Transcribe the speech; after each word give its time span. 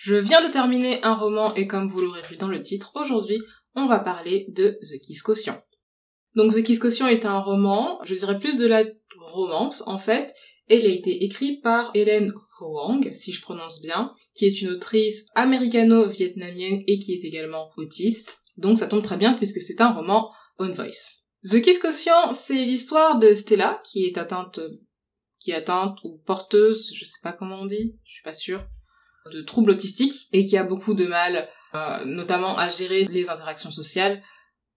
Je 0.00 0.14
viens 0.14 0.46
de 0.46 0.52
terminer 0.52 1.02
un 1.02 1.14
roman 1.14 1.56
et 1.56 1.66
comme 1.66 1.88
vous 1.88 1.98
l'aurez 1.98 2.22
vu 2.22 2.36
dans 2.36 2.46
le 2.46 2.62
titre, 2.62 2.92
aujourd'hui, 2.94 3.40
on 3.74 3.86
va 3.86 3.98
parler 3.98 4.46
de 4.50 4.78
The 4.80 5.00
Kiss 5.00 5.22
Caution. 5.22 5.60
Donc 6.36 6.54
The 6.54 6.62
Kiss 6.62 6.78
Caution 6.78 7.08
est 7.08 7.26
un 7.26 7.40
roman, 7.40 7.98
je 8.04 8.14
dirais 8.14 8.38
plus 8.38 8.54
de 8.54 8.68
la 8.68 8.84
romance 9.18 9.82
en 9.86 9.98
fait, 9.98 10.32
et 10.68 10.78
il 10.78 10.86
a 10.86 10.94
été 10.94 11.24
écrit 11.24 11.60
par 11.62 11.90
Hélène 11.94 12.32
Hoang, 12.60 13.12
si 13.12 13.32
je 13.32 13.42
prononce 13.42 13.82
bien, 13.82 14.12
qui 14.36 14.44
est 14.44 14.62
une 14.62 14.70
autrice 14.70 15.26
américano-vietnamienne 15.34 16.84
et 16.86 17.00
qui 17.00 17.14
est 17.14 17.24
également 17.24 17.72
autiste. 17.76 18.44
Donc 18.56 18.78
ça 18.78 18.86
tombe 18.86 19.02
très 19.02 19.16
bien 19.16 19.34
puisque 19.34 19.60
c'est 19.60 19.80
un 19.80 19.92
roman 19.92 20.30
on 20.60 20.70
voice. 20.70 21.24
The 21.42 21.60
Kiss 21.60 21.80
Caution, 21.80 22.32
c'est 22.32 22.64
l'histoire 22.64 23.18
de 23.18 23.34
Stella 23.34 23.82
qui 23.84 24.04
est 24.04 24.16
atteinte 24.16 24.60
qui 25.40 25.52
atteinte 25.52 25.98
ou 26.04 26.20
porteuse, 26.24 26.92
je 26.94 27.04
sais 27.04 27.18
pas 27.20 27.32
comment 27.32 27.62
on 27.62 27.66
dit, 27.66 27.98
je 28.04 28.12
suis 28.12 28.22
pas 28.22 28.32
sûre, 28.32 28.64
de 29.32 29.42
troubles 29.42 29.70
autistiques 29.70 30.28
et 30.32 30.44
qui 30.44 30.56
a 30.56 30.64
beaucoup 30.64 30.94
de 30.94 31.06
mal, 31.06 31.48
euh, 31.74 32.04
notamment 32.04 32.56
à 32.56 32.68
gérer 32.68 33.04
les 33.04 33.30
interactions 33.30 33.70
sociales 33.70 34.22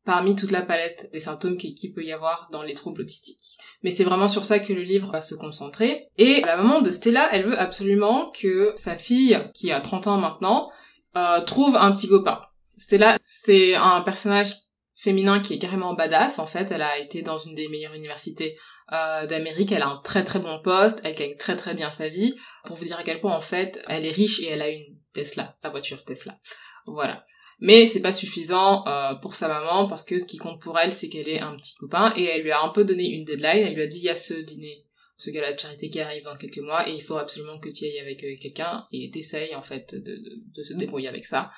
parmi 0.05 0.35
toute 0.35 0.52
la 0.52 0.63
palette 0.63 1.09
des 1.13 1.20
symptômes 1.20 1.58
qu'il 1.58 1.94
peut 1.94 2.03
y 2.03 2.12
avoir 2.12 2.49
dans 2.52 2.63
les 2.63 2.73
troubles 2.73 3.02
autistiques. 3.02 3.58
Mais 3.84 3.91
c'est 3.91 4.03
vraiment 4.03 4.27
sur 4.27 4.45
ça 4.45 4.59
que 4.59 4.73
le 4.73 4.81
livre 4.81 5.11
va 5.11 5.22
se 5.22 5.35
concentrer. 5.35 6.08
Et 6.17 6.41
la 6.41 6.58
maman 6.58 6.81
de 6.81 6.91
Stella, 6.91 7.30
elle 7.31 7.45
veut 7.45 7.59
absolument 7.59 8.31
que 8.31 8.73
sa 8.75 8.95
fille, 8.95 9.39
qui 9.53 9.72
a 9.72 9.80
30 9.80 10.08
ans 10.08 10.17
maintenant, 10.17 10.70
euh, 11.16 11.41
trouve 11.41 11.75
un 11.75 11.91
petit 11.91 12.08
copain. 12.08 12.41
Stella, 12.77 13.17
c'est 13.22 13.75
un 13.75 14.02
personnage 14.02 14.55
féminin 14.95 15.39
qui 15.39 15.53
est 15.53 15.59
carrément 15.59 15.94
badass 15.94 16.39
en 16.39 16.47
fait. 16.47 16.72
Elle 16.72 16.81
a 16.81 16.99
été 16.99 17.22
dans 17.22 17.38
une 17.38 17.55
des 17.55 17.67
meilleures 17.70 17.94
universités 17.94 18.58
euh, 18.94 19.26
d'Amérique. 19.26 19.72
Elle 19.72 19.81
a 19.81 19.90
un 19.90 20.02
très 20.04 20.23
très 20.23 20.40
bon 20.40 20.59
poste. 20.62 21.02
Elle 21.04 21.16
gagne 21.16 21.36
très 21.36 21.55
très 21.55 21.73
bien 21.73 21.91
sa 21.91 22.09
vie. 22.09 22.36
Pour 22.66 22.76
vous 22.76 22.86
dire 22.86 22.98
à 22.98 23.04
quel 23.04 23.20
point 23.20 23.36
en 23.36 23.41
fait 23.41 23.81
elle 23.88 24.05
est 24.05 24.12
riche 24.12 24.41
et 24.41 24.48
elle 24.48 24.62
a 24.62 24.70
une 24.70 24.98
Tesla, 25.14 25.58
la 25.64 25.70
voiture 25.70 26.04
Tesla. 26.04 26.38
Voilà. 26.86 27.26
Mais 27.59 27.86
c'est 27.86 28.02
pas 28.02 28.11
suffisant 28.11 28.88
euh, 28.88 29.14
pour 29.16 29.36
sa 29.36 29.48
maman 29.48 29.88
parce 29.88 30.03
que 30.03 30.17
ce 30.17 30.25
qui 30.25 30.38
compte 30.38 30.61
pour 30.61 30.80
elle 30.80 30.92
c'est 30.92 31.09
qu'elle 31.09 31.30
ait 31.30 31.39
un 31.39 31.56
petit 31.58 31.75
copain 31.75 32.14
et 32.16 32.25
elle 32.25 32.42
lui 32.42 32.52
a 32.52 32.61
un 32.61 32.70
peu 32.70 32.83
donné 32.83 33.09
une 33.09 33.25
deadline. 33.25 33.67
Elle 33.67 33.75
lui 33.75 33.83
a 33.83 33.88
dit 33.88 34.00
il 34.00 34.06
y 34.06 34.09
a 34.09 34.16
ce 34.16 34.33
dîner, 34.33 34.86
ce 35.17 35.30
gala 35.30 35.53
de 35.53 35.59
charité 35.59 35.89
qui 35.89 36.00
arrive 36.00 36.23
dans 36.23 36.38
quelques 36.38 36.58
mois 36.59 36.88
et 36.89 36.94
il 36.94 37.03
faut 37.03 37.17
absolument 37.17 37.59
que 37.59 37.70
tu 37.70 37.86
ailles 37.86 38.00
avec 38.00 38.23
euh, 38.23 38.36
quelqu'un 38.42 38.88
et 38.92 39.09
t'essayes 39.11 39.55
en 39.55 39.61
fait 39.61 39.95
de 39.95 40.64
se 40.64 40.73
débrouiller 40.73 41.08
avec 41.08 41.26
ça 41.26 41.52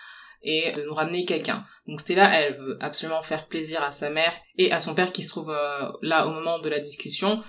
et 0.43 0.71
de 0.73 0.83
nous 0.83 0.93
ramener 0.93 1.25
quelqu'un. 1.25 1.63
Donc 1.87 2.01
Stella, 2.01 2.39
elle 2.39 2.57
veut 2.57 2.77
absolument 2.81 3.23
faire 3.23 3.47
plaisir 3.47 3.81
à 3.83 3.91
sa 3.91 4.09
mère 4.09 4.33
et 4.57 4.71
à 4.71 4.79
son 4.79 4.93
père 4.93 5.11
qui 5.11 5.23
se 5.23 5.29
trouve 5.29 5.49
euh, 5.49 5.91
là 6.01 6.27
au 6.27 6.31
moment 6.31 6.59
de 6.59 6.69
la 6.69 6.79
discussion. 6.79 7.41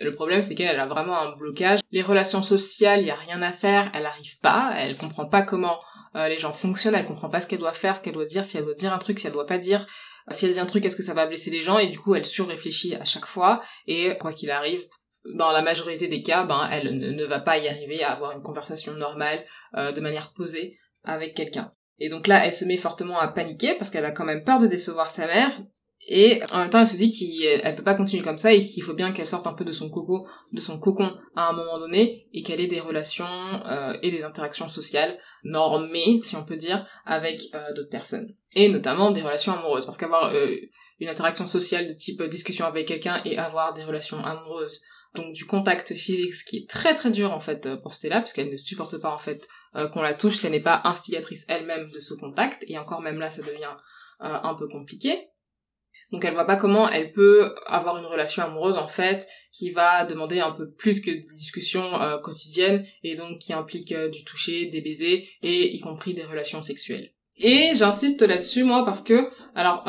Le 0.00 0.10
problème, 0.10 0.42
c'est 0.42 0.54
qu'elle 0.54 0.80
a 0.80 0.86
vraiment 0.86 1.18
un 1.18 1.36
blocage. 1.36 1.80
Les 1.90 2.02
relations 2.02 2.42
sociales, 2.42 3.00
il 3.00 3.06
y 3.06 3.10
a 3.10 3.14
rien 3.14 3.42
à 3.42 3.52
faire, 3.52 3.90
elle 3.94 4.06
arrive 4.06 4.38
pas, 4.40 4.72
elle 4.76 4.96
comprend 4.96 5.26
pas 5.26 5.42
comment 5.42 5.78
euh, 6.14 6.28
les 6.28 6.38
gens 6.38 6.52
fonctionnent, 6.52 6.94
elle 6.94 7.04
comprend 7.04 7.28
pas 7.28 7.40
ce 7.40 7.46
qu'elle 7.46 7.58
doit 7.58 7.72
faire, 7.72 7.96
ce 7.96 8.00
qu'elle 8.00 8.14
doit 8.14 8.24
dire, 8.24 8.44
si 8.44 8.56
elle 8.56 8.64
doit 8.64 8.74
dire 8.74 8.92
un 8.92 8.98
truc, 8.98 9.18
si 9.18 9.26
elle 9.26 9.32
doit 9.32 9.46
pas 9.46 9.58
dire. 9.58 9.86
Si 10.30 10.46
elle 10.46 10.52
dit 10.52 10.60
un 10.60 10.66
truc, 10.66 10.84
est-ce 10.86 10.96
que 10.96 11.02
ça 11.02 11.14
va 11.14 11.26
blesser 11.26 11.50
les 11.50 11.62
gens? 11.62 11.78
Et 11.78 11.88
du 11.88 11.98
coup, 11.98 12.14
elle 12.14 12.24
surréfléchit 12.24 12.94
à 12.94 13.04
chaque 13.04 13.26
fois. 13.26 13.60
Et 13.86 14.16
quoi 14.18 14.32
qu'il 14.32 14.50
arrive, 14.50 14.86
dans 15.24 15.52
la 15.52 15.62
majorité 15.62 16.08
des 16.08 16.22
cas, 16.22 16.44
ben, 16.44 16.68
elle 16.70 16.98
ne, 16.98 17.24
va 17.24 17.40
pas 17.40 17.58
y 17.58 17.68
arriver 17.68 18.02
à 18.02 18.12
avoir 18.12 18.32
une 18.32 18.42
conversation 18.42 18.92
normale, 18.92 19.44
euh, 19.76 19.92
de 19.92 20.00
manière 20.00 20.32
posée, 20.32 20.78
avec 21.04 21.34
quelqu'un. 21.34 21.72
Et 21.98 22.08
donc 22.08 22.26
là, 22.26 22.44
elle 22.44 22.52
se 22.52 22.64
met 22.64 22.76
fortement 22.76 23.18
à 23.18 23.28
paniquer 23.28 23.74
parce 23.74 23.90
qu'elle 23.90 24.04
a 24.04 24.10
quand 24.10 24.24
même 24.24 24.44
peur 24.44 24.58
de 24.58 24.66
décevoir 24.66 25.10
sa 25.10 25.26
mère. 25.26 25.50
Et 26.08 26.40
en 26.52 26.58
même 26.58 26.70
temps, 26.70 26.80
elle 26.80 26.86
se 26.86 26.96
dit 26.96 27.16
qu'elle 27.16 27.74
peut 27.76 27.84
pas 27.84 27.94
continuer 27.94 28.24
comme 28.24 28.38
ça 28.38 28.52
et 28.52 28.58
qu'il 28.58 28.82
faut 28.82 28.94
bien 28.94 29.12
qu'elle 29.12 29.26
sorte 29.26 29.46
un 29.46 29.52
peu 29.52 29.64
de 29.64 29.70
son 29.70 29.88
coco, 29.88 30.26
de 30.50 30.60
son 30.60 30.80
cocon 30.80 31.16
à 31.36 31.48
un 31.48 31.52
moment 31.52 31.78
donné 31.78 32.26
et 32.32 32.42
qu'elle 32.42 32.60
ait 32.60 32.66
des 32.66 32.80
relations 32.80 33.24
euh, 33.24 33.96
et 34.02 34.10
des 34.10 34.24
interactions 34.24 34.68
sociales 34.68 35.16
normées, 35.44 36.20
si 36.24 36.34
on 36.34 36.44
peut 36.44 36.56
dire, 36.56 36.84
avec 37.06 37.42
euh, 37.54 37.72
d'autres 37.74 37.90
personnes. 37.90 38.28
Et 38.56 38.68
notamment 38.68 39.12
des 39.12 39.22
relations 39.22 39.52
amoureuses. 39.52 39.86
Parce 39.86 39.96
qu'avoir 39.96 40.34
euh, 40.34 40.56
une 40.98 41.08
interaction 41.08 41.46
sociale 41.46 41.86
de 41.86 41.94
type 41.94 42.20
discussion 42.24 42.66
avec 42.66 42.88
quelqu'un 42.88 43.22
et 43.24 43.38
avoir 43.38 43.72
des 43.72 43.84
relations 43.84 44.18
amoureuses 44.24 44.82
donc 45.14 45.34
du 45.34 45.44
contact 45.44 45.94
physique, 45.94 46.34
ce 46.34 46.44
qui 46.44 46.58
est 46.58 46.68
très 46.68 46.94
très 46.94 47.10
dur 47.10 47.32
en 47.32 47.40
fait 47.40 47.66
euh, 47.66 47.76
pour 47.76 47.94
Stella, 47.94 48.20
puisqu'elle 48.20 48.50
ne 48.50 48.56
supporte 48.56 48.98
pas 48.98 49.12
en 49.12 49.18
fait 49.18 49.46
euh, 49.76 49.88
qu'on 49.88 50.02
la 50.02 50.14
touche 50.14 50.36
si 50.36 50.46
elle 50.46 50.52
n'est 50.52 50.60
pas 50.60 50.80
instigatrice 50.84 51.44
elle-même 51.48 51.90
de 51.90 51.98
ce 51.98 52.14
contact, 52.14 52.64
et 52.66 52.78
encore 52.78 53.02
même 53.02 53.18
là 53.18 53.30
ça 53.30 53.42
devient 53.42 53.76
euh, 54.22 54.38
un 54.42 54.54
peu 54.54 54.68
compliqué. 54.68 55.18
Donc 56.10 56.24
elle 56.24 56.32
voit 56.32 56.46
pas 56.46 56.56
comment 56.56 56.88
elle 56.88 57.12
peut 57.12 57.54
avoir 57.66 57.98
une 57.98 58.06
relation 58.06 58.42
amoureuse 58.42 58.76
en 58.76 58.88
fait 58.88 59.26
qui 59.50 59.70
va 59.70 60.04
demander 60.04 60.40
un 60.40 60.52
peu 60.52 60.70
plus 60.70 61.00
que 61.00 61.10
des 61.10 61.20
discussions 61.20 61.90
quotidiennes 62.22 62.84
et 63.02 63.14
donc 63.14 63.38
qui 63.38 63.52
implique 63.52 63.94
du 64.10 64.24
toucher, 64.24 64.66
des 64.66 64.80
baisers 64.80 65.26
et 65.42 65.74
y 65.74 65.80
compris 65.80 66.12
des 66.14 66.24
relations 66.24 66.62
sexuelles. 66.62 67.12
Et 67.38 67.72
j'insiste 67.74 68.22
là-dessus 68.22 68.64
moi 68.64 68.84
parce 68.84 69.02
que 69.02 69.30
alors 69.54 69.84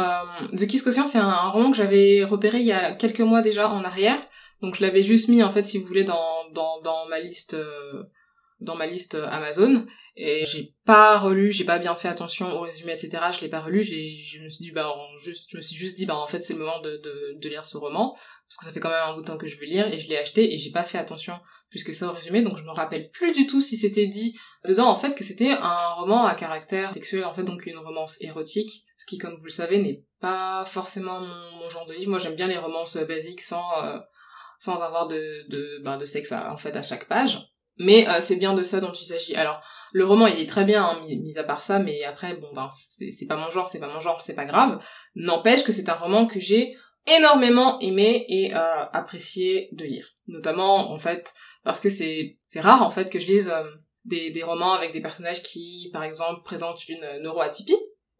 The 0.51 0.66
Kiss 0.66 0.81
Quotient 0.81 1.06
c'est 1.06 1.19
un, 1.19 1.28
un 1.28 1.50
roman 1.50 1.72
que 1.72 1.78
j'avais 1.78 2.23
repéré 2.23 2.59
il 2.59 2.66
y 2.66 2.73
a 2.73 2.95
quelques 2.95 3.22
mois 3.22 3.41
déjà 3.41 3.69
en 3.69 3.83
arrière 3.83 4.22
donc 4.63 4.75
je 4.75 4.81
l'avais 4.81 5.03
juste 5.03 5.28
mis 5.28 5.44
en 5.44 5.51
fait 5.51 5.66
si 5.66 5.78
vous 5.78 5.85
voulez 5.85 6.06
dans 6.06 6.50
dans, 6.53 6.81
dans 6.81 7.06
ma 7.07 7.19
liste 7.19 7.53
euh, 7.53 8.03
dans 8.62 8.75
ma 8.75 8.88
liste 8.88 9.16
Amazon. 9.16 9.85
Et 10.16 10.46
j'ai 10.46 10.75
pas 10.85 11.18
relu, 11.18 11.51
j'ai 11.51 11.63
pas 11.63 11.79
bien 11.79 11.96
fait 11.96 12.07
attention 12.07 12.47
au 12.47 12.62
résumé 12.62 12.91
etc. 12.91 13.18
Je 13.35 13.41
l'ai 13.41 13.50
pas 13.50 13.62
relu, 13.62 13.81
j'ai 13.81 14.22
je 14.24 14.40
me 14.40 14.47
suis 14.47 14.63
dit 14.63 14.72
bah 14.72 14.96
juste 15.24 15.47
je 15.50 15.57
me 15.57 15.62
suis 15.62 15.75
juste 15.75 15.97
dit 15.97 16.06
bah 16.06 16.16
en 16.16 16.28
fait 16.28 16.40
c'est 16.40 16.53
le 16.53 16.59
moment 16.59 16.79
de, 16.81 16.97
de, 16.97 17.40
de 17.40 17.50
lire 17.50 17.66
ce 17.66 17.78
roman. 17.78 18.13
Parce 18.13 18.57
que 18.59 18.66
ça 18.66 18.72
fait 18.72 18.79
quand 18.79 18.90
même 18.90 19.03
un 19.03 19.16
bout 19.16 19.22
de 19.22 19.25
temps 19.25 19.40
que 19.40 19.47
je 19.47 19.59
veux 19.59 19.66
lire 19.66 19.91
et 19.91 19.97
je 19.97 20.07
l'ai 20.07 20.18
acheté 20.18 20.53
et 20.53 20.57
j'ai 20.57 20.72
pas 20.72 20.85
fait 20.85 21.00
attention 21.00 21.34
plus 21.72 21.84
que 21.84 21.94
ça 21.94 22.07
au 22.07 22.12
résumé. 22.12 22.44
Donc 22.44 22.57
je 22.57 22.63
me 22.63 22.69
rappelle 22.69 23.09
plus 23.09 23.34
du 23.34 23.47
tout 23.47 23.59
si 23.59 23.75
c'était 23.75 24.07
dit 24.07 24.38
dedans 24.66 24.88
en 24.88 24.95
fait 24.95 25.16
que 25.16 25.24
c'était 25.24 25.50
un 25.50 25.94
roman 25.95 26.25
à 26.25 26.35
caractère 26.35 26.94
sexuel 26.94 27.25
en 27.25 27.34
fait 27.34 27.44
donc 27.44 27.66
une 27.66 27.80
romance 27.80 28.22
érotique. 28.22 28.85
Ce 28.97 29.07
qui 29.07 29.18
comme 29.18 29.35
vous 29.35 29.45
le 29.45 29.50
savez 29.50 29.81
n'est 29.81 30.06
pas 30.22 30.63
forcément 30.66 31.19
mon, 31.19 31.69
genre 31.69 31.88
de 31.88 31.94
livre. 31.94 32.12
Moi 32.12 32.19
j'aime 32.19 32.35
bien 32.35 32.47
les 32.47 32.59
romances 32.59 32.97
basiques 32.97 33.41
sans 33.41 33.66
euh, 33.84 33.97
sans 34.63 34.81
avoir 34.81 35.07
de, 35.07 35.50
de, 35.50 35.81
ben, 35.84 35.97
de 35.97 36.06
sexe 36.06 36.31
à, 36.31 36.53
en 36.53 36.57
fait 36.57 36.78
à 36.78 36.81
chaque 36.81 37.09
page. 37.09 37.38
Mais 37.79 38.07
euh, 38.07 38.22
c'est 38.22 38.38
bien 38.38 38.53
de 38.53 38.63
ça 38.63 38.79
dont 38.79 38.94
il 38.94 39.06
s'agit. 39.06 39.35
Alors, 39.35 39.62
le 39.91 40.06
roman, 40.06 40.28
il 40.28 40.40
est 40.40 40.47
très 40.47 40.63
bien, 40.63 40.85
hein, 40.85 41.01
mis, 41.06 41.38
à 41.38 41.44
part 41.44 41.63
ça, 41.63 41.79
mais 41.79 42.01
après, 42.06 42.35
bon, 42.35 42.47
ben, 42.56 42.69
c'est 42.69 43.25
pas 43.25 43.35
mon 43.35 43.50
genre, 43.50 43.68
c'est 43.68 43.81
pas 43.81 43.91
mon 43.94 44.00
genre, 44.00 44.22
c'est 44.22 44.35
pas 44.35 44.46
grave. 44.46 44.81
N'empêche 45.16 45.66
que 45.66 45.74
c'est 45.74 45.90
un 45.90 45.96
roman 45.96 46.28
que 46.28 46.40
j'ai 46.40 46.69
énormément 47.18 47.78
aimé 47.81 48.25
et 48.29 48.56
euh, 48.56 48.85
apprécié 48.94 49.68
de 49.74 49.84
lire. 49.84 50.07
Notamment, 50.28 50.94
en 50.94 50.97
fait, 50.97 51.34
parce 51.66 51.81
que 51.81 51.90
c'est 51.90 52.38
rare, 52.56 52.84
en 52.84 52.90
fait, 52.90 53.09
que 53.09 53.19
je 53.19 53.28
lise 53.28 53.50
euh, 53.50 53.66
des, 54.06 54.31
des 54.31 54.44
romans 54.44 54.75
avec 54.75 54.94
des 54.94 55.01
personnages 55.01 55.44
qui, 55.44 55.90
par 55.91 56.03
exemple, 56.03 56.41
présentent 56.45 56.88
une 56.88 57.06
neuroatypie. 57.22 57.75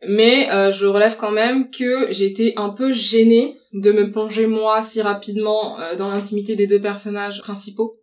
Mais 0.08 0.50
euh, 0.52 0.72
je 0.72 0.86
relève 0.86 1.18
quand 1.18 1.32
même 1.32 1.70
que 1.70 2.12
j'ai 2.12 2.26
été 2.26 2.54
un 2.58 2.70
peu 2.70 2.92
gênée 2.92 3.56
de 3.74 3.92
me 3.92 4.12
plonger 4.12 4.48
moi 4.48 4.82
si 4.82 5.02
rapidement 5.02 5.80
euh, 5.80 5.96
dans 5.96 6.10
l'intimité 6.10 6.56
des 6.56 6.68
deux 6.68 6.82
personnages 6.82 7.42
principaux. 7.42 7.94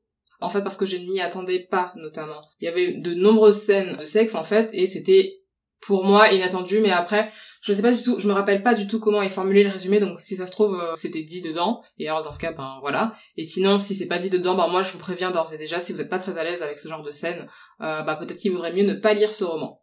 En 0.41 0.49
fait 0.49 0.63
parce 0.63 0.77
que 0.77 0.87
je 0.87 0.97
ne 0.97 1.07
m'y 1.11 1.21
attendais 1.21 1.67
pas 1.71 1.93
notamment. 1.97 2.41
Il 2.61 2.65
y 2.65 2.69
avait 2.69 2.95
de 2.95 3.13
nombreuses 3.13 3.61
scènes 3.61 3.99
de 3.99 4.05
sexe 4.05 4.35
en 4.35 4.45
fait 4.45 4.71
et 4.73 4.87
c'était 4.87 5.37
pour 5.83 6.05
moi 6.05 6.33
inattendu 6.33 6.81
mais 6.81 6.91
après 6.91 7.31
je 7.63 7.75
sais 7.75 7.83
pas 7.83 7.93
du 7.93 8.03
tout, 8.03 8.19
je 8.19 8.27
me 8.27 8.33
rappelle 8.33 8.63
pas 8.63 8.73
du 8.73 8.87
tout 8.87 9.01
comment 9.01 9.21
est 9.21 9.29
formulé 9.29 9.63
le 9.63 9.71
résumé 9.71 10.01
donc 10.01 10.19
si 10.19 10.37
ça 10.37 10.47
se 10.47 10.53
trouve 10.53 10.81
euh, 10.81 10.95
c'était 10.95 11.23
dit 11.23 11.43
dedans 11.43 11.83
et 11.99 12.09
alors 12.09 12.23
dans 12.23 12.33
ce 12.33 12.39
cas 12.39 12.53
ben 12.53 12.79
voilà. 12.81 13.15
Et 13.37 13.45
sinon 13.45 13.79
si 13.79 13.95
c'est 13.95 14.07
pas 14.07 14.17
dit 14.17 14.31
dedans 14.31 14.55
ben 14.55 14.69
moi 14.69 14.83
je 14.83 14.93
vous 14.93 14.99
préviens 14.99 15.31
d'ores 15.31 15.53
et 15.53 15.59
déjà 15.59 15.79
si 15.79 15.93
vous 15.93 16.01
êtes 16.01 16.09
pas 16.09 16.19
très 16.19 16.39
à 16.39 16.45
l'aise 16.45 16.63
avec 16.63 16.79
ce 16.79 16.89
genre 16.89 17.03
de 17.03 17.13
scène 17.13 17.47
bah 17.79 18.17
peut-être 18.19 18.39
qu'il 18.39 18.53
vaudrait 18.53 18.73
mieux 18.73 18.87
ne 18.87 18.95
pas 18.95 19.13
lire 19.13 19.33
ce 19.35 19.45
roman. 19.45 19.80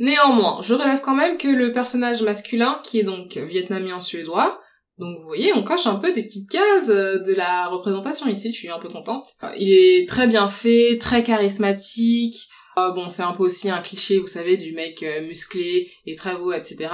Néanmoins, 0.00 0.60
je 0.62 0.74
relève 0.74 1.00
quand 1.00 1.14
même 1.14 1.38
que 1.38 1.46
le 1.46 1.72
personnage 1.72 2.22
masculin, 2.22 2.80
qui 2.82 2.98
est 2.98 3.04
donc 3.04 3.36
vietnamien 3.36 4.00
suédois, 4.00 4.60
donc 5.00 5.18
vous 5.18 5.26
voyez, 5.26 5.54
on 5.54 5.62
coche 5.62 5.86
un 5.86 5.96
peu 5.96 6.12
des 6.12 6.22
petites 6.22 6.50
cases 6.50 6.90
euh, 6.90 7.18
de 7.20 7.32
la 7.32 7.68
représentation 7.68 8.26
ici, 8.28 8.52
je 8.52 8.58
suis 8.58 8.68
un 8.68 8.78
peu 8.78 8.88
contente. 8.88 9.28
Euh, 9.42 9.50
il 9.56 9.72
est 9.72 10.06
très 10.06 10.26
bien 10.26 10.50
fait, 10.50 10.98
très 11.00 11.22
charismatique. 11.22 12.36
Euh, 12.76 12.92
bon, 12.92 13.08
c'est 13.08 13.22
un 13.22 13.32
peu 13.32 13.42
aussi 13.42 13.70
un 13.70 13.80
cliché, 13.80 14.18
vous 14.18 14.26
savez, 14.26 14.58
du 14.58 14.72
mec 14.72 15.04
musclé 15.22 15.90
et 16.04 16.14
très 16.14 16.36
beau, 16.36 16.52
etc. 16.52 16.90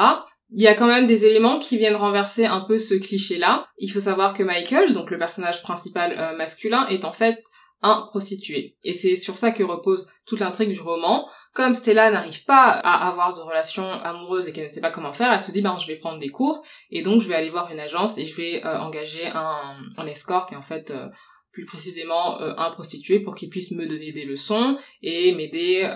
Il 0.50 0.62
y 0.62 0.68
a 0.68 0.74
quand 0.74 0.86
même 0.86 1.08
des 1.08 1.26
éléments 1.26 1.58
qui 1.58 1.78
viennent 1.78 1.96
renverser 1.96 2.44
un 2.46 2.60
peu 2.60 2.78
ce 2.78 2.94
cliché-là. 2.94 3.66
Il 3.78 3.90
faut 3.90 4.00
savoir 4.00 4.34
que 4.34 4.44
Michael, 4.44 4.92
donc 4.92 5.10
le 5.10 5.18
personnage 5.18 5.62
principal 5.62 6.36
masculin, 6.36 6.86
est 6.86 7.04
en 7.04 7.12
fait 7.12 7.42
un 7.82 8.06
prostitué. 8.10 8.76
Et 8.84 8.92
c'est 8.92 9.16
sur 9.16 9.36
ça 9.36 9.50
que 9.50 9.64
repose 9.64 10.08
toute 10.26 10.38
l'intrigue 10.38 10.72
du 10.72 10.80
roman. 10.80 11.28
Comme 11.56 11.72
Stella 11.72 12.10
n'arrive 12.10 12.44
pas 12.44 12.68
à 12.68 13.08
avoir 13.08 13.32
de 13.32 13.40
relations 13.40 13.90
amoureuses 13.90 14.46
et 14.46 14.52
qu'elle 14.52 14.64
ne 14.64 14.68
sait 14.68 14.82
pas 14.82 14.90
comment 14.90 15.14
faire, 15.14 15.32
elle 15.32 15.40
se 15.40 15.52
dit 15.52 15.62
ben 15.62 15.78
je 15.78 15.86
vais 15.86 15.96
prendre 15.96 16.18
des 16.18 16.28
cours 16.28 16.60
et 16.90 17.00
donc 17.00 17.22
je 17.22 17.28
vais 17.28 17.34
aller 17.34 17.48
voir 17.48 17.72
une 17.72 17.80
agence 17.80 18.18
et 18.18 18.26
je 18.26 18.36
vais 18.36 18.62
euh, 18.66 18.78
engager 18.78 19.26
un, 19.26 20.06
escorte 20.06 20.52
et 20.52 20.56
en 20.56 20.60
fait 20.60 20.90
euh, 20.90 21.08
plus 21.52 21.64
précisément 21.64 22.42
euh, 22.42 22.52
un 22.58 22.68
prostitué 22.68 23.20
pour 23.20 23.34
qu'il 23.34 23.48
puisse 23.48 23.70
me 23.70 23.86
donner 23.86 24.12
des 24.12 24.26
leçons 24.26 24.76
et 25.00 25.32
m'aider 25.32 25.90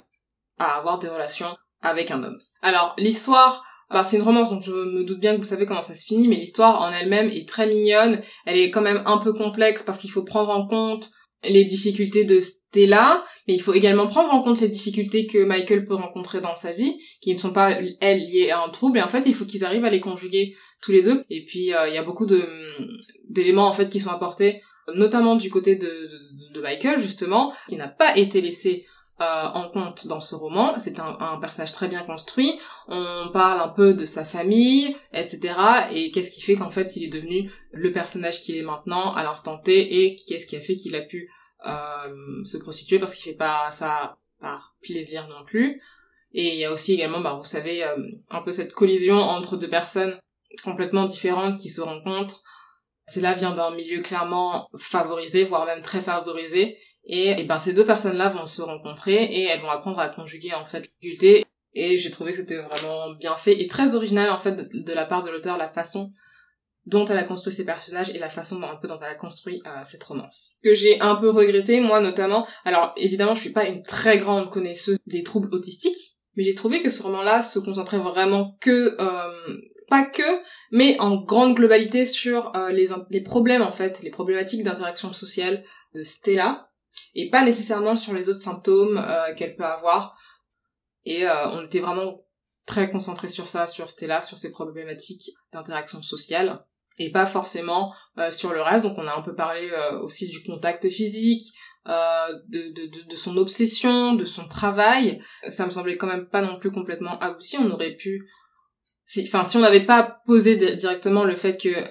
à 0.59 0.79
avoir 0.79 0.99
des 0.99 1.09
relations 1.09 1.55
avec 1.83 2.11
un 2.11 2.25
homme. 2.25 2.39
Alors 2.63 2.95
l'histoire 2.97 3.63
bah, 3.91 4.03
c'est 4.03 4.17
une 4.17 4.23
romance, 4.23 4.49
donc 4.49 4.63
je 4.63 4.73
me 4.73 5.05
doute 5.05 5.21
bien 5.21 5.33
que 5.35 5.43
vous 5.43 5.49
savez 5.49 5.67
comment 5.67 5.83
ça 5.83 5.95
se 5.95 6.07
finit, 6.07 6.27
mais 6.27 6.37
l'histoire 6.37 6.81
en 6.81 6.91
elle-même 6.91 7.29
est 7.29 7.47
très 7.47 7.67
mignonne. 7.67 8.23
Elle 8.47 8.61
est 8.61 8.71
quand 8.71 8.81
même 8.81 9.03
un 9.05 9.19
peu 9.19 9.35
complexe 9.35 9.83
parce 9.83 9.99
qu'il 9.99 10.11
faut 10.11 10.23
prendre 10.25 10.49
en 10.49 10.67
compte 10.67 11.11
les 11.45 11.67
difficultés 11.67 12.25
de 12.25 12.41
Stella, 12.71 13.25
mais 13.49 13.55
il 13.55 13.61
faut 13.61 13.75
également 13.75 14.07
prendre 14.07 14.33
en 14.33 14.43
compte 14.43 14.61
les 14.61 14.69
difficultés 14.69 15.27
que 15.27 15.45
Michael 15.45 15.87
peut 15.87 15.97
rencontrer 15.97 16.41
dans 16.41 16.55
sa 16.55 16.73
vie, 16.73 17.01
qui 17.21 17.35
ne 17.35 17.39
sont 17.39 17.53
pas, 17.53 17.79
elles, 18.01 18.21
liées 18.21 18.51
à 18.51 18.63
un 18.63 18.69
trouble, 18.69 18.99
et 18.99 19.03
en 19.03 19.09
fait, 19.09 19.25
il 19.27 19.35
faut 19.35 19.45
qu'ils 19.45 19.65
arrivent 19.65 19.85
à 19.85 19.91
les 19.91 20.01
conjuguer 20.01 20.55
tous 20.81 20.93
les 20.93 21.03
deux. 21.03 21.25
Et 21.31 21.45
puis, 21.45 21.75
euh, 21.75 21.89
il 21.89 21.95
y 21.95 21.99
a 21.99 22.05
beaucoup 22.05 22.27
de 22.27 22.47
d'éléments, 23.29 23.67
en 23.67 23.73
fait, 23.73 23.89
qui 23.89 23.99
sont 23.99 24.11
apportés, 24.11 24.63
notamment 24.95 25.35
du 25.35 25.51
côté 25.51 25.75
de, 25.75 26.09
de, 26.55 26.61
Michael, 26.61 27.01
justement, 27.01 27.53
qui 27.69 27.77
n'a 27.77 27.89
pas 27.89 28.17
été 28.17 28.41
laissé 28.41 28.87
euh, 29.21 29.47
en 29.53 29.69
compte 29.69 30.07
dans 30.07 30.21
ce 30.21 30.37
roman. 30.37 30.79
C'est 30.79 31.01
un, 31.01 31.17
un, 31.19 31.41
personnage 31.41 31.73
très 31.73 31.89
bien 31.89 32.03
construit. 32.03 32.53
On 32.87 33.31
parle 33.33 33.61
un 33.61 33.69
peu 33.69 33.95
de 33.95 34.05
sa 34.05 34.25
famille, 34.25 34.97
etc. 35.13 35.41
Et 35.93 36.11
qu'est-ce 36.13 36.31
qui 36.31 36.41
fait 36.41 36.55
qu'en 36.55 36.71
fait 36.71 36.97
il 36.97 37.05
est 37.05 37.09
devenu 37.09 37.51
le 37.73 37.93
personnage 37.93 38.41
qu'il 38.41 38.57
est 38.57 38.63
maintenant 38.63 39.13
à 39.13 39.23
l'instant 39.23 39.59
T 39.59 40.05
et 40.05 40.17
qu'est-ce 40.17 40.47
qui 40.47 40.57
a 40.57 40.61
fait 40.61 40.75
qu'il 40.75 40.97
a 40.97 41.03
pu 41.03 41.29
se 41.65 42.59
prostituer 42.59 42.99
parce 42.99 43.15
qu'il 43.15 43.33
fait 43.33 43.39
pas 43.39 43.71
ça 43.71 44.19
par 44.41 44.77
plaisir 44.83 45.29
non 45.29 45.45
plus. 45.45 45.81
Et 46.33 46.55
il 46.55 46.59
y 46.59 46.65
a 46.65 46.73
aussi 46.73 46.95
également, 46.95 47.21
bah, 47.21 47.35
vous 47.35 47.45
savez, 47.45 47.83
euh, 47.83 47.97
un 48.31 48.43
peu 48.43 48.53
cette 48.53 48.73
collision 48.73 49.17
entre 49.17 49.57
deux 49.57 49.69
personnes 49.69 50.19
complètement 50.65 51.05
différentes 51.05 51.59
qui 51.59 51.69
se 51.69 51.81
rencontrent. 51.81 52.43
Cela 53.09 53.35
vient 53.35 53.55
d'un 53.55 53.75
milieu 53.75 54.01
clairement 54.01 54.69
favorisé, 54.79 55.43
voire 55.43 55.67
même 55.67 55.81
très 55.81 56.01
favorisé, 56.01 56.79
et, 57.05 57.43
ben 57.45 57.59
ces 57.59 57.73
deux 57.73 57.85
personnes-là 57.85 58.29
vont 58.29 58.47
se 58.47 58.63
rencontrer 58.63 59.25
et 59.25 59.45
elles 59.45 59.61
vont 59.61 59.71
apprendre 59.71 59.99
à 59.99 60.09
conjuguer 60.09 60.55
en 60.55 60.65
fait. 60.65 60.93
Et 61.73 61.99
j'ai 61.99 62.11
trouvé 62.11 62.33
que 62.33 62.39
c'était 62.39 62.61
vraiment 62.61 63.13
bien 63.15 63.37
fait 63.37 63.61
et 63.61 63.67
très 63.67 63.95
original 63.95 64.31
en 64.31 64.39
fait 64.39 64.53
de, 64.53 64.93
la 64.93 65.07
part 65.07 65.25
de 65.25 65.31
l'auteur 65.31 65.57
la 65.57 65.69
façon 65.69 66.13
dont 66.87 67.05
elle 67.07 67.19
a 67.19 67.25
construit 67.25 67.53
ses 67.53 67.65
personnages 67.65 68.11
et 68.11 68.19
la 68.19 68.29
façon 68.29 68.59
dont 68.59 68.97
elle 69.01 69.09
a 69.09 69.15
construit 69.15 69.63
euh, 69.67 69.81
cette 69.85 70.03
romance. 70.03 70.57
Que 70.65 70.75
j'ai 70.75 71.01
un 71.01 71.15
peu 71.17 71.31
regretté, 71.31 71.81
moi 71.81 72.01
notamment. 72.01 72.47
Alors 72.65 72.93
évidemment, 72.97 73.35
je 73.35 73.41
suis 73.41 73.53
pas 73.53 73.67
une 73.67 73.83
très 73.83 74.19
grande 74.19 74.51
connaisseuse 74.51 74.97
des 75.07 75.23
troubles 75.23 75.55
autistiques, 75.55 76.19
mais 76.37 76.43
j'ai 76.43 76.55
trouvé 76.55 76.81
que 76.81 76.91
ce 76.91 77.03
roman-là 77.03 77.43
se 77.43 77.59
concentrait 77.59 77.99
vraiment 77.99 78.57
que, 78.61 78.97
euh, 78.99 79.57
pas 79.89 80.05
que, 80.05 80.23
mais 80.73 80.99
en 81.01 81.17
grande 81.17 81.55
globalité 81.55 82.07
sur 82.07 82.57
euh, 82.57 82.71
les, 82.71 82.89
les 83.11 83.23
problèmes 83.23 83.63
en 83.63 83.73
fait, 83.73 84.03
les 84.03 84.11
problématiques 84.11 84.63
d'interaction 84.63 85.13
sociale 85.13 85.65
de 85.95 86.03
Stella, 86.03 86.71
et 87.15 87.31
pas 87.31 87.45
nécessairement 87.45 87.95
sur 87.95 88.15
les 88.15 88.29
autres 88.29 88.43
symptômes 88.43 89.01
qu'elle 89.37 89.55
peut 89.55 89.65
avoir. 89.65 90.17
Et 91.05 91.25
on 91.25 91.65
était 91.65 91.79
vraiment 91.79 92.19
très 92.67 92.91
concentré 92.91 93.29
sur 93.29 93.49
ça, 93.49 93.67
sur 93.67 93.89
Stella, 93.89 94.21
sur 94.21 94.39
ses 94.39 94.51
problématiques 94.51 95.31
d'interaction 95.53 96.03
sociale, 96.03 96.65
et 96.99 97.11
pas 97.11 97.27
forcément 97.27 97.95
euh, 98.19 98.31
sur 98.31 98.53
le 98.53 98.63
reste. 98.63 98.85
Donc 98.85 98.99
on 98.99 99.07
a 99.07 99.17
un 99.17 99.23
peu 99.23 99.35
parlé 99.35 99.71
aussi 100.03 100.29
du 100.29 100.43
contact 100.43 100.89
physique, 100.89 101.43
de, 101.87 102.73
de, 102.73 103.09
de, 103.09 103.17
son 103.17 103.37
obsession, 103.37 104.15
de 104.15 104.25
son 104.25 104.47
travail. 104.47 105.21
Ça 105.49 105.67
me 105.67 105.71
semblait 105.71 105.97
quand 105.97 106.07
même 106.07 106.29
pas 106.29 106.43
non 106.43 106.59
plus 106.59 106.71
complètement 106.71 107.19
abouti. 107.19 107.57
On 107.59 107.71
aurait 107.71 107.97
pu 107.97 108.27
enfin 109.23 109.43
si 109.43 109.57
on 109.57 109.61
n'avait 109.61 109.87
pas 109.87 110.21
posé 110.25 110.57
directement 110.57 111.25
le 111.25 111.35
fait 111.35 111.61
que 111.61 111.85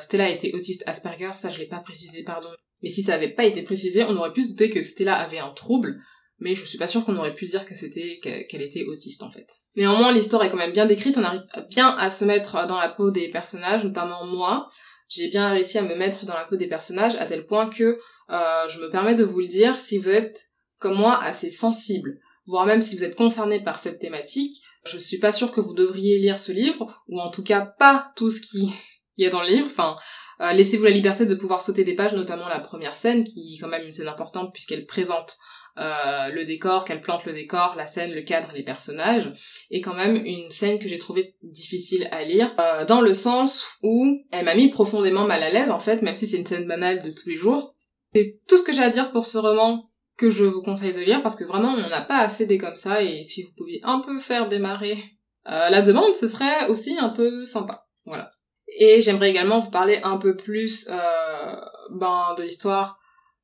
Stella 0.00 0.28
était 0.28 0.52
autiste 0.54 0.82
Asperger, 0.86 1.30
ça 1.34 1.50
je 1.50 1.58
l'ai 1.58 1.68
pas 1.68 1.80
précisé, 1.80 2.24
pardon. 2.24 2.50
Mais 2.82 2.90
si 2.90 3.02
ça 3.02 3.14
avait 3.14 3.34
pas 3.34 3.44
été 3.44 3.62
précisé, 3.62 4.04
on 4.04 4.16
aurait 4.16 4.32
pu 4.32 4.42
se 4.42 4.50
douter 4.50 4.70
que 4.70 4.82
Stella 4.82 5.16
avait 5.16 5.38
un 5.38 5.50
trouble, 5.50 6.00
mais 6.40 6.54
je 6.54 6.64
suis 6.64 6.78
pas 6.78 6.86
sûre 6.86 7.04
qu'on 7.04 7.16
aurait 7.16 7.34
pu 7.34 7.46
dire 7.46 7.66
que 7.66 7.74
c'était 7.74 8.20
qu'elle 8.20 8.62
était 8.62 8.84
autiste 8.84 9.22
en 9.22 9.30
fait. 9.30 9.48
Néanmoins, 9.76 10.12
l'histoire 10.12 10.44
est 10.44 10.50
quand 10.50 10.56
même 10.56 10.72
bien 10.72 10.86
décrite, 10.86 11.18
on 11.18 11.24
arrive 11.24 11.44
bien 11.70 11.88
à 11.96 12.10
se 12.10 12.24
mettre 12.24 12.66
dans 12.66 12.78
la 12.78 12.88
peau 12.88 13.10
des 13.10 13.28
personnages, 13.28 13.84
notamment 13.84 14.24
moi. 14.26 14.68
J'ai 15.08 15.28
bien 15.28 15.50
réussi 15.50 15.78
à 15.78 15.82
me 15.82 15.96
mettre 15.96 16.26
dans 16.26 16.34
la 16.34 16.44
peau 16.44 16.56
des 16.56 16.68
personnages 16.68 17.16
à 17.16 17.24
tel 17.26 17.46
point 17.46 17.70
que 17.70 17.98
euh, 18.30 18.68
je 18.68 18.80
me 18.80 18.90
permets 18.90 19.14
de 19.14 19.24
vous 19.24 19.40
le 19.40 19.46
dire, 19.46 19.74
si 19.74 19.98
vous 19.98 20.10
êtes 20.10 20.50
comme 20.78 20.96
moi 20.96 21.22
assez 21.22 21.50
sensible, 21.50 22.20
voire 22.46 22.66
même 22.66 22.82
si 22.82 22.96
vous 22.96 23.04
êtes 23.04 23.16
concerné 23.16 23.62
par 23.62 23.78
cette 23.78 23.98
thématique, 23.98 24.54
je 24.86 24.98
suis 24.98 25.18
pas 25.18 25.32
sûre 25.32 25.50
que 25.50 25.60
vous 25.60 25.74
devriez 25.74 26.18
lire 26.18 26.38
ce 26.38 26.52
livre, 26.52 27.02
ou 27.08 27.20
en 27.20 27.30
tout 27.30 27.42
cas 27.42 27.62
pas 27.62 28.12
tout 28.16 28.30
ce 28.30 28.40
qui 28.40 28.72
y 29.16 29.26
a 29.26 29.30
dans 29.30 29.42
le 29.42 29.48
livre. 29.48 29.66
Enfin, 29.70 29.96
euh, 30.40 30.52
laissez-vous 30.52 30.84
la 30.84 30.90
liberté 30.90 31.26
de 31.26 31.34
pouvoir 31.34 31.60
sauter 31.60 31.84
des 31.84 31.94
pages, 31.94 32.14
notamment 32.14 32.48
la 32.48 32.60
première 32.60 32.96
scène, 32.96 33.24
qui 33.24 33.54
est 33.54 33.58
quand 33.60 33.68
même 33.68 33.84
une 33.84 33.92
scène 33.92 34.08
importante 34.08 34.52
puisqu'elle 34.52 34.86
présente 34.86 35.36
euh, 35.78 36.28
le 36.28 36.44
décor, 36.44 36.84
qu'elle 36.84 37.00
plante 37.00 37.24
le 37.24 37.32
décor, 37.32 37.74
la 37.76 37.86
scène, 37.86 38.12
le 38.12 38.22
cadre, 38.22 38.50
les 38.54 38.62
personnages, 38.62 39.32
et 39.70 39.80
quand 39.80 39.94
même 39.94 40.16
une 40.16 40.50
scène 40.50 40.78
que 40.78 40.88
j'ai 40.88 40.98
trouvé 40.98 41.36
difficile 41.42 42.08
à 42.10 42.24
lire, 42.24 42.54
euh, 42.58 42.84
dans 42.84 43.00
le 43.00 43.14
sens 43.14 43.66
où 43.82 44.18
elle 44.32 44.44
m'a 44.44 44.54
mis 44.54 44.70
profondément 44.70 45.26
mal 45.26 45.42
à 45.42 45.50
l'aise 45.50 45.70
en 45.70 45.80
fait, 45.80 46.02
même 46.02 46.14
si 46.14 46.26
c'est 46.26 46.38
une 46.38 46.46
scène 46.46 46.66
banale 46.66 47.02
de 47.02 47.10
tous 47.10 47.28
les 47.28 47.36
jours. 47.36 47.74
C'est 48.14 48.40
tout 48.48 48.56
ce 48.56 48.64
que 48.64 48.72
j'ai 48.72 48.82
à 48.82 48.88
dire 48.88 49.12
pour 49.12 49.26
ce 49.26 49.38
roman 49.38 49.90
que 50.16 50.30
je 50.30 50.44
vous 50.44 50.62
conseille 50.62 50.94
de 50.94 51.00
lire, 51.00 51.22
parce 51.22 51.36
que 51.36 51.44
vraiment 51.44 51.72
on 51.72 51.88
n'a 51.88 52.02
pas 52.02 52.18
assez 52.18 52.46
des 52.46 52.58
comme 52.58 52.76
ça, 52.76 53.02
et 53.02 53.22
si 53.22 53.42
vous 53.42 53.52
pouviez 53.56 53.80
un 53.84 54.00
peu 54.00 54.18
faire 54.18 54.48
démarrer 54.48 54.96
la 55.44 55.80
demande, 55.80 56.14
ce 56.14 56.26
serait 56.26 56.66
aussi 56.68 56.98
un 56.98 57.08
peu 57.08 57.46
sympa. 57.46 57.86
Voilà. 58.04 58.28
Et 58.76 59.00
j'aimerais 59.00 59.30
également 59.30 59.58
vous 59.58 59.70
parler 59.70 60.00
un 60.02 60.18
peu 60.18 60.36
plus 60.36 60.88
euh, 60.90 61.56
ben, 61.90 62.34
de 62.36 62.42
l'histoire 62.42 62.98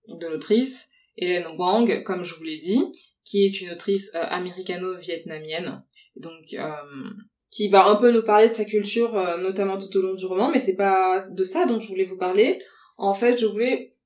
de 0.08 0.26
l'autrice, 0.26 0.90
Hélène 1.16 1.46
Wang, 1.58 2.02
comme 2.02 2.24
je 2.24 2.34
vous 2.34 2.42
l'ai 2.42 2.58
dit, 2.58 2.80
qui 3.24 3.44
est 3.44 3.60
une 3.60 3.70
autrice 3.70 4.10
euh, 4.14 4.22
américano-vietnamienne, 4.22 5.82
donc 6.16 6.52
euh, 6.54 6.70
qui 7.50 7.68
va 7.68 7.86
un 7.86 7.96
peu 7.96 8.12
nous 8.12 8.22
parler 8.22 8.48
de 8.48 8.52
sa 8.52 8.64
culture, 8.64 9.16
euh, 9.16 9.38
notamment 9.38 9.78
tout 9.78 9.96
au 9.96 10.02
long 10.02 10.14
du 10.14 10.26
roman, 10.26 10.50
mais 10.50 10.60
c'est 10.60 10.76
pas 10.76 11.26
de 11.26 11.44
ça 11.44 11.66
dont 11.66 11.80
je 11.80 11.88
voulais 11.88 12.04
vous 12.04 12.18
parler. 12.18 12.58
En 12.96 13.14
fait, 13.14 13.38
je 13.38 13.46
voulais 13.46 13.96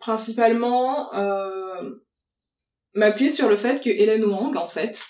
principalement 0.00 1.10
m'appuyer 2.94 3.30
sur 3.30 3.48
le 3.48 3.56
fait 3.56 3.82
que 3.82 3.90
Hélène 3.90 4.24
Wang, 4.24 4.56
en 4.56 4.66
fait, 4.66 5.00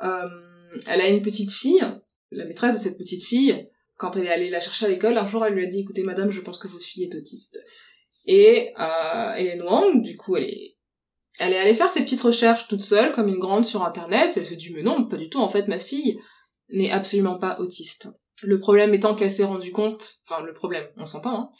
elle 0.00 1.00
a 1.00 1.08
une 1.08 1.22
petite 1.22 1.52
fille, 1.52 1.84
la 2.32 2.44
maîtresse 2.44 2.74
de 2.74 2.80
cette 2.80 2.98
petite 2.98 3.24
fille, 3.24 3.68
quand 3.96 4.16
elle 4.16 4.26
est 4.26 4.32
allée 4.32 4.50
la 4.50 4.60
chercher 4.60 4.86
à 4.86 4.88
l'école, 4.88 5.16
un 5.16 5.26
jour 5.26 5.44
elle 5.44 5.54
lui 5.54 5.64
a 5.64 5.68
dit 5.68 5.80
écoutez 5.80 6.02
madame, 6.02 6.30
je 6.30 6.40
pense 6.40 6.58
que 6.58 6.68
votre 6.68 6.84
fille 6.84 7.04
est 7.04 7.14
autiste. 7.14 7.58
Et 8.26 8.72
euh, 8.78 9.34
Hélène 9.34 9.62
Wang, 9.62 10.02
du 10.02 10.16
coup, 10.16 10.36
elle 10.36 10.44
est, 10.44 10.76
elle 11.38 11.52
est 11.52 11.58
allée 11.58 11.74
faire 11.74 11.90
ses 11.90 12.02
petites 12.02 12.20
recherches 12.20 12.66
toute 12.68 12.82
seule, 12.82 13.12
comme 13.12 13.28
une 13.28 13.38
grande 13.38 13.64
sur 13.64 13.84
internet, 13.84 14.36
et 14.36 14.40
elle 14.40 14.46
s'est 14.46 14.56
dit 14.56 14.72
mais 14.74 14.82
non, 14.82 15.06
pas 15.06 15.16
du 15.16 15.30
tout, 15.30 15.38
en 15.38 15.48
fait 15.48 15.68
ma 15.68 15.78
fille 15.78 16.18
n'est 16.70 16.90
absolument 16.90 17.38
pas 17.38 17.58
autiste. 17.60 18.08
Le 18.42 18.58
problème 18.58 18.94
étant 18.94 19.14
qu'elle 19.14 19.30
s'est 19.30 19.44
rendue 19.44 19.70
compte, 19.70 20.16
enfin 20.28 20.42
le 20.42 20.52
problème, 20.52 20.86
on 20.96 21.06
s'entend, 21.06 21.38
hein, 21.38 21.50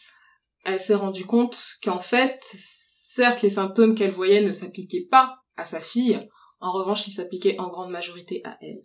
elle 0.65 0.81
s'est 0.81 0.95
rendue 0.95 1.25
compte 1.25 1.57
qu'en 1.83 2.01
fait, 2.01 2.39
certes 2.43 3.43
les 3.43 3.51
symptômes 3.51 3.95
qu'elle 3.95 4.11
voyait 4.11 4.43
ne 4.43 4.53
s'appliquaient 4.53 5.07
pas 5.11 5.39
à 5.57 5.65
sa 5.65 5.81
fille, 5.81 6.19
en 6.61 6.73
revanche 6.73 7.07
ils 7.07 7.13
s'appliquaient 7.13 7.59
en 7.61 7.69
grande 7.69 7.91
majorité 7.91 8.41
à 8.45 8.59
elle. 8.61 8.85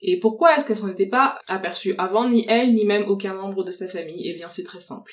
Et 0.00 0.20
pourquoi 0.20 0.56
est-ce 0.56 0.66
qu'elle 0.66 0.76
s'en 0.76 0.92
était 0.92 1.08
pas 1.08 1.38
aperçue 1.48 1.94
avant, 1.96 2.28
ni 2.28 2.44
elle, 2.48 2.74
ni 2.74 2.84
même 2.84 3.08
aucun 3.08 3.34
membre 3.34 3.64
de 3.64 3.72
sa 3.72 3.88
famille? 3.88 4.28
Eh 4.28 4.34
bien, 4.34 4.50
c'est 4.50 4.64
très 4.64 4.80
simple. 4.80 5.12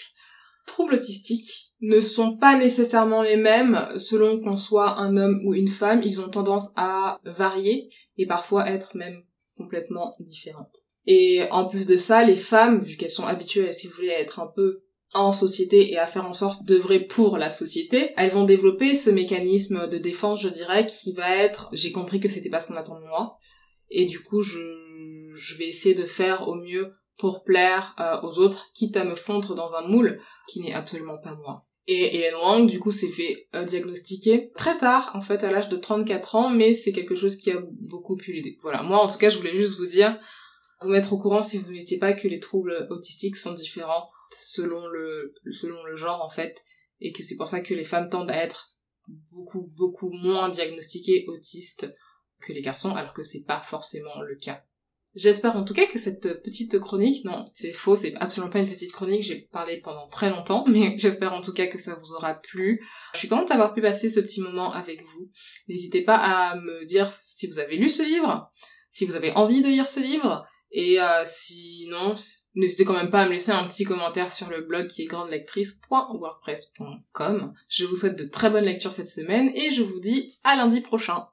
Troubles 0.65 0.95
autistiques 0.95 1.73
ne 1.81 1.99
sont 1.99 2.37
pas 2.37 2.57
nécessairement 2.57 3.21
les 3.21 3.37
mêmes 3.37 3.79
selon 3.97 4.39
qu'on 4.39 4.57
soit 4.57 4.99
un 4.99 5.17
homme 5.17 5.41
ou 5.45 5.53
une 5.53 5.67
femme, 5.67 6.01
ils 6.03 6.21
ont 6.21 6.29
tendance 6.29 6.69
à 6.75 7.19
varier 7.25 7.89
et 8.17 8.25
parfois 8.25 8.69
être 8.69 8.95
même 8.95 9.21
complètement 9.57 10.15
différents. 10.19 10.71
Et 11.05 11.41
en 11.51 11.67
plus 11.67 11.85
de 11.85 11.97
ça, 11.97 12.23
les 12.23 12.37
femmes, 12.37 12.81
vu 12.81 12.95
qu'elles 12.95 13.11
sont 13.11 13.25
habituées, 13.25 13.73
si 13.73 13.87
vous 13.87 13.95
voulez, 13.95 14.11
à 14.11 14.19
être 14.19 14.39
un 14.39 14.47
peu 14.47 14.83
en 15.13 15.33
société 15.33 15.91
et 15.91 15.97
à 15.97 16.07
faire 16.07 16.25
en 16.25 16.33
sorte 16.33 16.63
d'œuvrer 16.63 16.99
pour 16.99 17.37
la 17.37 17.49
société, 17.49 18.11
elles 18.17 18.31
vont 18.31 18.45
développer 18.45 18.95
ce 18.95 19.09
mécanisme 19.09 19.87
de 19.87 19.97
défense, 19.97 20.41
je 20.41 20.49
dirais, 20.49 20.87
qui 20.87 21.13
va 21.13 21.35
être 21.35 21.69
j'ai 21.71 21.91
compris 21.91 22.19
que 22.19 22.29
c'était 22.29 22.49
pas 22.49 22.59
ce 22.59 22.67
qu'on 22.67 22.75
attend 22.75 22.99
de 22.99 23.07
moi, 23.07 23.37
et 23.91 24.05
du 24.05 24.23
coup 24.23 24.41
je, 24.41 24.59
je 25.35 25.55
vais 25.57 25.67
essayer 25.67 25.93
de 25.93 26.05
faire 26.05 26.47
au 26.47 26.55
mieux 26.55 26.91
pour 27.17 27.43
plaire 27.43 27.95
euh, 27.99 28.27
aux 28.27 28.39
autres, 28.39 28.71
quitte 28.73 28.97
à 28.97 29.03
me 29.03 29.15
fondre 29.15 29.55
dans 29.55 29.75
un 29.75 29.87
moule 29.87 30.19
qui 30.47 30.61
n'est 30.61 30.73
absolument 30.73 31.19
pas 31.21 31.35
moi. 31.35 31.65
Et 31.85 32.15
Hélène 32.15 32.35
Wang, 32.35 32.69
du 32.69 32.79
coup, 32.79 32.91
s'est 32.91 33.09
fait 33.09 33.49
euh, 33.55 33.65
diagnostiquer 33.65 34.51
très 34.55 34.77
tard, 34.77 35.11
en 35.15 35.21
fait, 35.21 35.43
à 35.43 35.51
l'âge 35.51 35.69
de 35.69 35.75
34 35.75 36.35
ans, 36.35 36.49
mais 36.49 36.73
c'est 36.73 36.93
quelque 36.93 37.15
chose 37.15 37.35
qui 37.35 37.51
a 37.51 37.61
beaucoup 37.81 38.15
pu 38.15 38.31
l'aider. 38.31 38.57
Voilà, 38.61 38.83
moi, 38.83 38.99
en 38.99 39.09
tout 39.09 39.17
cas, 39.17 39.29
je 39.29 39.37
voulais 39.37 39.53
juste 39.53 39.77
vous 39.77 39.85
dire, 39.85 40.17
vous 40.81 40.89
mettre 40.89 41.11
au 41.11 41.17
courant 41.17 41.41
si 41.41 41.57
vous 41.57 41.71
n'étiez 41.71 41.99
pas 41.99 42.13
que 42.13 42.27
les 42.27 42.39
troubles 42.39 42.87
autistiques 42.89 43.35
sont 43.35 43.53
différents 43.53 44.09
selon 44.31 44.87
le, 44.87 45.33
selon 45.51 45.83
le 45.83 45.95
genre, 45.95 46.21
en 46.21 46.29
fait, 46.29 46.63
et 47.01 47.11
que 47.11 47.21
c'est 47.21 47.35
pour 47.35 47.49
ça 47.49 47.59
que 47.59 47.73
les 47.73 47.83
femmes 47.83 48.09
tendent 48.09 48.31
à 48.31 48.37
être 48.37 48.75
beaucoup, 49.33 49.69
beaucoup 49.75 50.09
moins 50.09 50.47
diagnostiquées 50.49 51.25
autistes 51.27 51.91
que 52.39 52.53
les 52.53 52.61
garçons, 52.61 52.95
alors 52.95 53.13
que 53.13 53.23
c'est 53.23 53.43
pas 53.43 53.61
forcément 53.61 54.21
le 54.21 54.35
cas. 54.35 54.63
J'espère 55.15 55.55
en 55.55 55.63
tout 55.63 55.75
cas 55.75 55.85
que 55.85 55.99
cette 55.99 56.41
petite 56.41 56.79
chronique, 56.79 57.23
non, 57.23 57.47
c'est 57.51 57.71
faux, 57.71 57.95
c'est 57.95 58.15
absolument 58.15 58.51
pas 58.51 58.57
une 58.59 58.69
petite 58.69 58.91
chronique, 58.91 59.21
j'ai 59.21 59.47
parlé 59.51 59.77
pendant 59.77 60.07
très 60.07 60.31
longtemps, 60.31 60.65
mais 60.69 60.97
j'espère 60.97 61.33
en 61.33 61.43
tout 61.43 61.53
cas 61.53 61.67
que 61.67 61.77
ça 61.77 61.93
vous 61.95 62.13
aura 62.13 62.33
plu. 62.33 62.83
Je 63.13 63.19
suis 63.19 63.27
contente 63.27 63.49
d'avoir 63.49 63.75
pu 63.75 63.81
passer 63.81 64.09
ce 64.09 64.19
petit 64.19 64.41
moment 64.41 64.73
avec 64.73 65.03
vous. 65.03 65.29
N'hésitez 65.67 66.01
pas 66.01 66.15
à 66.15 66.55
me 66.55 66.83
dire 66.85 67.15
si 67.23 67.45
vous 67.47 67.59
avez 67.59 67.75
lu 67.75 67.89
ce 67.89 68.01
livre, 68.01 68.51
si 68.89 69.05
vous 69.05 69.15
avez 69.15 69.31
envie 69.33 69.61
de 69.61 69.69
lire 69.69 69.87
ce 69.87 69.99
livre, 69.99 70.47
Et 70.71 70.99
euh, 70.99 71.21
sinon, 71.25 72.15
n'hésitez 72.55 72.83
quand 72.83 72.95
même 72.95 73.11
pas 73.11 73.21
à 73.21 73.25
me 73.25 73.31
laisser 73.33 73.51
un 73.51 73.67
petit 73.67 73.83
commentaire 73.83 74.31
sur 74.31 74.49
le 74.49 74.61
blog 74.61 74.87
qui 74.87 75.03
est 75.03 75.05
grandelectrice.wordpress.com. 75.05 77.53
Je 77.69 77.85
vous 77.85 77.93
souhaite 77.93 78.17
de 78.17 78.25
très 78.25 78.49
bonnes 78.49 78.65
lectures 78.65 78.91
cette 78.91 79.05
semaine 79.05 79.51
et 79.53 79.69
je 79.69 79.83
vous 79.83 79.99
dis 79.99 80.39
à 80.43 80.55
lundi 80.55 80.81
prochain. 80.81 81.27